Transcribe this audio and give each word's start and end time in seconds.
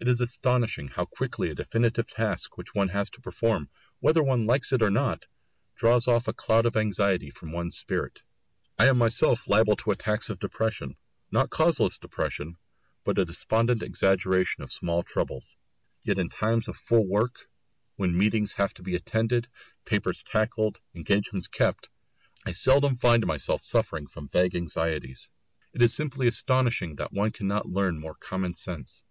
It 0.00 0.08
is 0.08 0.22
astonishing 0.22 0.88
how 0.88 1.04
quickly 1.04 1.50
a 1.50 1.54
definite 1.54 1.96
task 2.06 2.56
which 2.56 2.74
one 2.74 2.88
has 2.88 3.10
to 3.10 3.20
perform, 3.20 3.68
whether 4.00 4.22
one 4.22 4.46
likes 4.46 4.72
it 4.72 4.80
or 4.80 4.88
not, 4.88 5.26
draws 5.76 6.08
off 6.08 6.26
a 6.26 6.32
cloud 6.32 6.64
of 6.64 6.74
anxiety 6.74 7.28
from 7.28 7.52
one's 7.52 7.76
spirit. 7.76 8.22
I 8.78 8.86
am 8.88 8.96
myself 8.96 9.46
liable 9.46 9.76
to 9.76 9.90
attacks 9.90 10.30
of 10.30 10.38
depression, 10.38 10.96
not 11.30 11.50
causeless 11.50 11.98
depression, 11.98 12.56
but 13.04 13.18
a 13.18 13.26
despondent 13.26 13.82
exaggeration 13.82 14.62
of 14.62 14.72
small 14.72 15.02
troubles. 15.02 15.54
Yet 16.02 16.18
in 16.18 16.30
times 16.30 16.68
of 16.68 16.76
full 16.78 17.06
work, 17.06 17.46
when 17.96 18.16
meetings 18.16 18.54
have 18.54 18.72
to 18.72 18.82
be 18.82 18.94
attended, 18.96 19.48
papers 19.84 20.22
tackled, 20.22 20.80
engagements 20.94 21.46
kept, 21.46 21.90
I 22.46 22.52
seldom 22.52 22.96
find 22.96 23.26
myself 23.26 23.62
suffering 23.62 24.06
from 24.06 24.30
vague 24.30 24.54
anxieties. 24.56 25.28
It 25.74 25.82
is 25.82 25.92
simply 25.92 26.26
astonishing 26.26 26.96
that 26.96 27.12
one 27.12 27.32
cannot 27.32 27.66
learn 27.68 28.00
more 28.00 28.14
common 28.14 28.54
sense! 28.54 29.04